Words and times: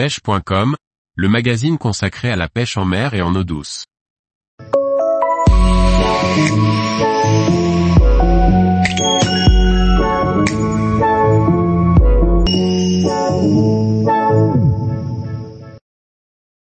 pêche.com, 0.00 0.76
le 1.14 1.28
magazine 1.28 1.76
consacré 1.76 2.30
à 2.30 2.36
la 2.36 2.48
pêche 2.48 2.78
en 2.78 2.86
mer 2.86 3.12
et 3.12 3.20
en 3.20 3.34
eau 3.34 3.44
douce. 3.44 3.84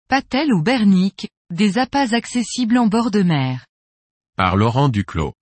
Patel 0.09 0.51
ou 0.51 0.63
bernique, 0.63 1.29
des 1.53 1.77
appâts 1.77 2.15
accessibles 2.15 2.79
en 2.79 2.87
bord 2.87 3.11
de 3.11 3.21
mer. 3.21 3.67
Par 4.35 4.55
Laurent 4.57 4.89
Duclos. 4.89 5.33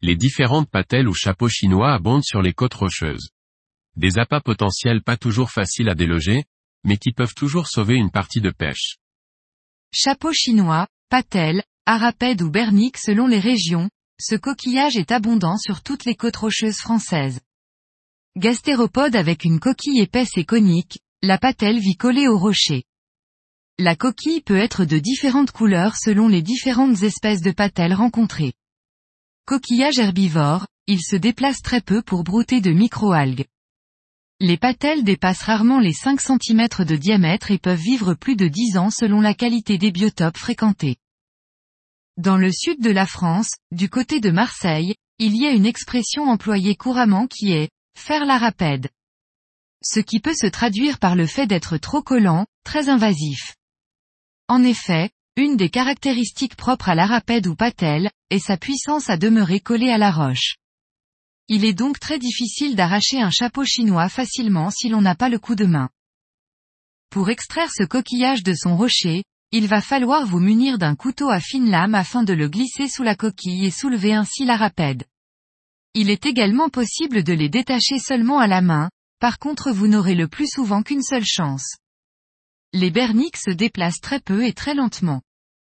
Les 0.00 0.16
différentes 0.16 0.68
patelles 0.68 1.06
ou 1.06 1.14
chapeaux 1.14 1.48
chinois 1.48 1.92
abondent 1.92 2.24
sur 2.24 2.42
les 2.42 2.52
côtes 2.52 2.74
rocheuses. 2.74 3.28
Des 3.94 4.18
appâts 4.18 4.40
potentiels 4.40 5.04
pas 5.04 5.16
toujours 5.16 5.52
faciles 5.52 5.88
à 5.88 5.94
déloger, 5.94 6.42
mais 6.84 6.96
qui 6.96 7.12
peuvent 7.12 7.34
toujours 7.34 7.68
sauver 7.68 7.94
une 7.94 8.10
partie 8.10 8.40
de 8.40 8.50
pêche. 8.50 8.96
Chapeau 9.92 10.32
chinois, 10.32 10.88
patel, 11.08 11.62
arapède 11.86 12.42
ou 12.42 12.50
bernique 12.50 12.98
selon 12.98 13.26
les 13.26 13.40
régions, 13.40 13.90
ce 14.20 14.36
coquillage 14.36 14.96
est 14.96 15.12
abondant 15.12 15.56
sur 15.56 15.82
toutes 15.82 16.04
les 16.04 16.14
côtes 16.14 16.36
rocheuses 16.36 16.78
françaises. 16.78 17.40
Gastéropode 18.36 19.16
avec 19.16 19.44
une 19.44 19.60
coquille 19.60 20.00
épaisse 20.00 20.36
et 20.36 20.44
conique, 20.44 21.00
la 21.22 21.38
patelle 21.38 21.78
vit 21.78 21.96
collée 21.96 22.28
au 22.28 22.38
rocher. 22.38 22.84
La 23.78 23.96
coquille 23.96 24.40
peut 24.40 24.56
être 24.56 24.84
de 24.84 24.98
différentes 24.98 25.50
couleurs 25.50 25.96
selon 25.96 26.28
les 26.28 26.42
différentes 26.42 27.02
espèces 27.02 27.42
de 27.42 27.50
patelles 27.50 27.94
rencontrées. 27.94 28.54
Coquillage 29.44 29.98
herbivore, 29.98 30.66
il 30.86 31.02
se 31.02 31.16
déplace 31.16 31.60
très 31.62 31.80
peu 31.80 32.00
pour 32.00 32.22
brouter 32.22 32.60
de 32.60 32.70
microalgues. 32.70 33.46
Les 34.42 34.56
patelles 34.56 35.04
dépassent 35.04 35.44
rarement 35.44 35.78
les 35.78 35.92
5 35.92 36.20
cm 36.20 36.66
de 36.80 36.96
diamètre 36.96 37.52
et 37.52 37.58
peuvent 37.58 37.78
vivre 37.78 38.14
plus 38.14 38.34
de 38.34 38.48
10 38.48 38.76
ans 38.76 38.90
selon 38.90 39.20
la 39.20 39.34
qualité 39.34 39.78
des 39.78 39.92
biotopes 39.92 40.36
fréquentés. 40.36 40.96
Dans 42.16 42.36
le 42.36 42.50
sud 42.50 42.82
de 42.82 42.90
la 42.90 43.06
France, 43.06 43.50
du 43.70 43.88
côté 43.88 44.18
de 44.18 44.32
Marseille, 44.32 44.96
il 45.20 45.36
y 45.36 45.46
a 45.46 45.52
une 45.52 45.64
expression 45.64 46.24
employée 46.24 46.74
couramment 46.74 47.28
qui 47.28 47.52
est 47.52 47.70
«faire 47.96 48.24
la 48.24 48.36
rapède». 48.36 48.88
Ce 49.84 50.00
qui 50.00 50.18
peut 50.18 50.34
se 50.34 50.48
traduire 50.48 50.98
par 50.98 51.14
le 51.14 51.26
fait 51.26 51.46
d'être 51.46 51.76
trop 51.76 52.02
collant, 52.02 52.44
très 52.64 52.88
invasif. 52.88 53.54
En 54.48 54.64
effet, 54.64 55.10
une 55.36 55.56
des 55.56 55.70
caractéristiques 55.70 56.56
propres 56.56 56.88
à 56.88 56.96
l'arapède 56.96 57.46
ou 57.46 57.54
patelle, 57.54 58.10
est 58.30 58.40
sa 58.40 58.56
puissance 58.56 59.08
à 59.08 59.16
demeurer 59.16 59.60
collée 59.60 59.92
à 59.92 59.98
la 59.98 60.10
roche. 60.10 60.56
Il 61.48 61.64
est 61.64 61.74
donc 61.74 61.98
très 61.98 62.18
difficile 62.18 62.76
d'arracher 62.76 63.20
un 63.20 63.30
chapeau 63.30 63.64
chinois 63.64 64.08
facilement 64.08 64.70
si 64.70 64.88
l'on 64.88 65.00
n'a 65.00 65.14
pas 65.14 65.28
le 65.28 65.38
coup 65.38 65.54
de 65.54 65.66
main. 65.66 65.90
Pour 67.10 67.30
extraire 67.30 67.70
ce 67.70 67.84
coquillage 67.84 68.42
de 68.42 68.54
son 68.54 68.76
rocher, 68.76 69.24
il 69.50 69.66
va 69.66 69.82
falloir 69.82 70.26
vous 70.26 70.40
munir 70.40 70.78
d'un 70.78 70.96
couteau 70.96 71.28
à 71.28 71.40
fine 71.40 71.70
lame 71.70 71.94
afin 71.94 72.22
de 72.22 72.32
le 72.32 72.48
glisser 72.48 72.88
sous 72.88 73.02
la 73.02 73.14
coquille 73.14 73.66
et 73.66 73.70
soulever 73.70 74.14
ainsi 74.14 74.46
la 74.46 74.56
rapède. 74.56 75.04
Il 75.94 76.08
est 76.08 76.24
également 76.24 76.70
possible 76.70 77.22
de 77.22 77.34
les 77.34 77.50
détacher 77.50 77.98
seulement 77.98 78.38
à 78.38 78.46
la 78.46 78.62
main, 78.62 78.88
par 79.18 79.38
contre 79.38 79.70
vous 79.70 79.88
n'aurez 79.88 80.14
le 80.14 80.26
plus 80.26 80.48
souvent 80.48 80.82
qu'une 80.82 81.02
seule 81.02 81.26
chance. 81.26 81.76
Les 82.72 82.90
berniques 82.90 83.36
se 83.36 83.50
déplacent 83.50 84.00
très 84.00 84.20
peu 84.20 84.46
et 84.46 84.54
très 84.54 84.74
lentement. 84.74 85.20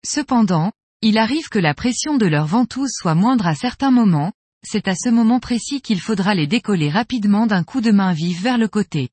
Cependant, 0.05 0.71
il 1.01 1.17
arrive 1.17 1.49
que 1.49 1.59
la 1.59 1.73
pression 1.73 2.15
de 2.15 2.25
leur 2.25 2.45
ventouse 2.45 2.93
soit 2.93 3.15
moindre 3.15 3.45
à 3.45 3.55
certains 3.55 3.91
moments, 3.91 4.31
c'est 4.65 4.87
à 4.87 4.95
ce 4.95 5.09
moment 5.09 5.39
précis 5.39 5.81
qu'il 5.81 6.01
faudra 6.01 6.35
les 6.35 6.47
décoller 6.47 6.89
rapidement 6.89 7.47
d'un 7.47 7.63
coup 7.63 7.81
de 7.81 7.91
main 7.91 8.13
vif 8.13 8.41
vers 8.41 8.57
le 8.57 8.67
côté. 8.67 9.09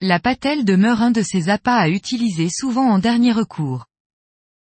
La 0.00 0.20
patelle 0.20 0.64
demeure 0.64 1.00
un 1.00 1.10
de 1.10 1.22
ces 1.22 1.48
appâts 1.48 1.76
à 1.76 1.88
utiliser 1.88 2.48
souvent 2.50 2.90
en 2.90 2.98
dernier 2.98 3.32
recours. 3.32 3.86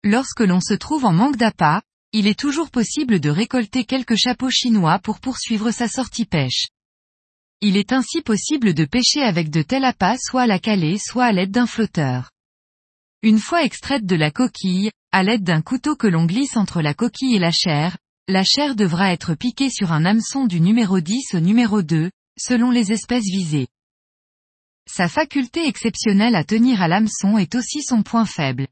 Lorsque 0.05 0.41
l'on 0.41 0.61
se 0.61 0.75
trouve 0.75 1.05
en 1.05 1.13
manque 1.13 1.37
d'appât, 1.37 1.83
il 2.13 2.27
est 2.27 2.39
toujours 2.39 2.71
possible 2.71 3.21
de 3.21 3.29
récolter 3.29 3.85
quelques 3.85 4.17
chapeaux 4.17 4.51
chinois 4.51 4.99
pour 5.01 5.21
poursuivre 5.21 5.71
sa 5.71 5.89
sortie 5.89 6.25
pêche. 6.25 6.69
Il 7.61 7.77
est 7.77 7.93
ainsi 7.93 8.23
possible 8.23 8.73
de 8.73 8.85
pêcher 8.85 9.23
avec 9.23 9.51
de 9.51 9.63
tels 9.63 9.85
appâts 9.85 10.17
soit 10.19 10.43
à 10.43 10.47
la 10.47 10.59
calée 10.59 10.97
soit 10.99 11.27
à 11.27 11.33
l'aide 11.33 11.51
d'un 11.51 11.67
flotteur. 11.67 12.31
Une 13.23 13.41
fois 13.41 13.65
extraite 13.65 14.07
de 14.07 14.15
la 14.15 14.31
coquille, 14.31 14.93
à 15.11 15.25
l'aide 15.25 15.43
d'un 15.43 15.61
couteau 15.61 15.97
que 15.97 16.07
l'on 16.07 16.25
glisse 16.25 16.57
entre 16.57 16.81
la 16.81 16.95
coquille 16.95 17.35
et 17.35 17.41
la 17.41 17.51
chair, 17.51 17.99
la 18.29 18.45
chair 18.45 18.77
devra 18.77 19.11
être 19.15 19.35
piquée 19.35 19.71
sur 19.71 19.91
un 19.91 20.05
hameçon 20.05 20.45
du 20.45 20.61
numéro 20.61 21.01
10 21.01 21.33
au 21.33 21.41
numéro 21.41 21.81
2, 21.81 22.11
selon 22.39 22.71
les 22.71 22.93
espèces 22.93 23.25
visées. 23.25 23.69
Sa 24.87 25.09
faculté 25.09 25.67
exceptionnelle 25.67 26.35
à 26.35 26.45
tenir 26.45 26.83
à 26.83 26.89
l'hameçon 26.89 27.39
est 27.39 27.55
aussi 27.55 27.83
son 27.83 28.03
point 28.03 28.27
faible. 28.27 28.69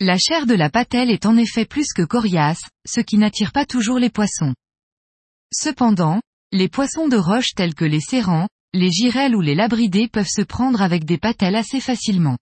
La 0.00 0.18
chair 0.18 0.46
de 0.46 0.54
la 0.54 0.68
patelle 0.68 1.10
est 1.10 1.26
en 1.26 1.36
effet 1.36 1.64
plus 1.64 1.92
que 1.94 2.02
coriace, 2.02 2.60
ce 2.84 3.00
qui 3.00 3.18
n'attire 3.18 3.52
pas 3.52 3.66
toujours 3.66 4.00
les 4.00 4.10
poissons. 4.10 4.54
Cependant, 5.54 6.20
les 6.50 6.68
poissons 6.68 7.06
de 7.06 7.16
roche 7.16 7.54
tels 7.54 7.74
que 7.74 7.84
les 7.84 8.00
serrans, 8.00 8.48
les 8.74 8.90
girelles 8.90 9.36
ou 9.36 9.40
les 9.42 9.54
labridés 9.54 10.08
peuvent 10.08 10.28
se 10.28 10.42
prendre 10.42 10.82
avec 10.82 11.04
des 11.04 11.18
patelles 11.18 11.56
assez 11.56 11.80
facilement. 11.80 12.36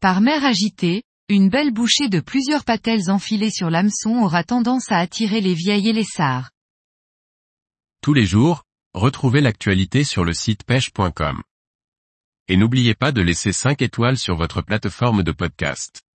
Par 0.00 0.22
mer 0.22 0.46
agitée, 0.46 1.02
une 1.28 1.48
belle 1.48 1.72
bouchée 1.72 2.08
de 2.08 2.20
plusieurs 2.20 2.64
patelles 2.64 3.10
enfilées 3.10 3.50
sur 3.50 3.68
l'hameçon 3.68 4.22
aura 4.22 4.44
tendance 4.44 4.92
à 4.92 4.98
attirer 4.98 5.40
les 5.40 5.54
vieilles 5.54 5.88
et 5.88 5.92
les 5.92 6.04
sards. 6.04 6.50
Tous 8.00 8.14
les 8.14 8.26
jours, 8.26 8.62
retrouvez 8.94 9.40
l'actualité 9.40 10.04
sur 10.04 10.24
le 10.24 10.32
site 10.32 10.62
pêche.com. 10.62 11.42
Et 12.46 12.56
n'oubliez 12.56 12.94
pas 12.94 13.10
de 13.10 13.22
laisser 13.22 13.52
5 13.52 13.82
étoiles 13.82 14.18
sur 14.18 14.36
votre 14.36 14.62
plateforme 14.62 15.24
de 15.24 15.32
podcast. 15.32 16.05